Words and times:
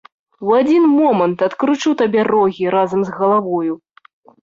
У 0.45 0.55
адзін 0.59 0.87
момант 0.93 1.45
адкручу 1.49 1.95
табе 2.01 2.21
рогі 2.33 2.65
разам 2.79 3.01
з 3.07 3.19
галавою. 3.23 3.73